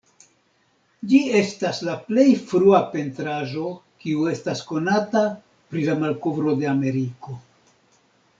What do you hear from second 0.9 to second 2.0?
Ĝi estas la